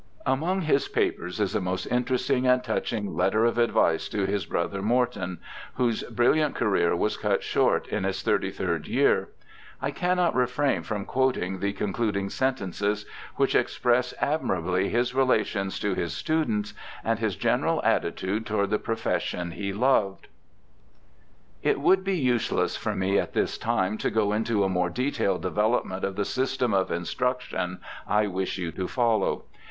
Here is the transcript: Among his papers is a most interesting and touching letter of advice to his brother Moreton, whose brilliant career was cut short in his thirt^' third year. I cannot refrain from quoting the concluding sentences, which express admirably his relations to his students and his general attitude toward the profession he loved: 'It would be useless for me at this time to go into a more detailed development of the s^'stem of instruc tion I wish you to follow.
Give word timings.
Among 0.25 0.61
his 0.61 0.87
papers 0.87 1.39
is 1.39 1.53
a 1.53 1.61
most 1.61 1.85
interesting 1.85 2.47
and 2.47 2.63
touching 2.63 3.15
letter 3.15 3.45
of 3.45 3.59
advice 3.59 4.09
to 4.09 4.25
his 4.25 4.47
brother 4.47 4.81
Moreton, 4.81 5.37
whose 5.75 6.01
brilliant 6.05 6.55
career 6.55 6.95
was 6.95 7.17
cut 7.17 7.43
short 7.43 7.87
in 7.87 8.03
his 8.03 8.23
thirt^' 8.23 8.51
third 8.55 8.87
year. 8.87 9.29
I 9.79 9.91
cannot 9.91 10.33
refrain 10.33 10.81
from 10.81 11.05
quoting 11.05 11.59
the 11.59 11.71
concluding 11.73 12.31
sentences, 12.31 13.05
which 13.35 13.53
express 13.53 14.15
admirably 14.19 14.89
his 14.89 15.13
relations 15.13 15.77
to 15.81 15.93
his 15.93 16.13
students 16.13 16.73
and 17.03 17.19
his 17.19 17.35
general 17.35 17.79
attitude 17.83 18.47
toward 18.47 18.71
the 18.71 18.79
profession 18.79 19.51
he 19.51 19.71
loved: 19.71 20.29
'It 21.61 21.79
would 21.79 22.03
be 22.03 22.17
useless 22.17 22.75
for 22.75 22.95
me 22.95 23.19
at 23.19 23.33
this 23.33 23.55
time 23.55 23.99
to 23.99 24.09
go 24.09 24.33
into 24.33 24.63
a 24.63 24.67
more 24.67 24.89
detailed 24.89 25.43
development 25.43 26.03
of 26.03 26.15
the 26.15 26.23
s^'stem 26.23 26.73
of 26.73 26.87
instruc 26.89 27.41
tion 27.41 27.77
I 28.07 28.25
wish 28.25 28.57
you 28.57 28.71
to 28.71 28.87
follow. 28.87 29.43